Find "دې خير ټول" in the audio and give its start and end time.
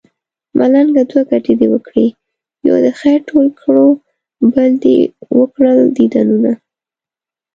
2.83-3.47